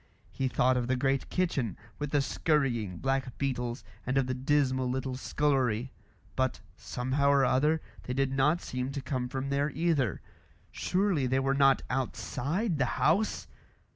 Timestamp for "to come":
8.93-9.29